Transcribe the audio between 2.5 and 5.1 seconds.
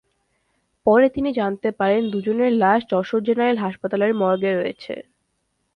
লাশ যশোর জেনারেল হাসপাতালের মর্গে রয়েছে।